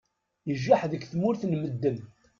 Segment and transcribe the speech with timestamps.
[0.51, 1.97] Ijaḥ deg tmura n medden.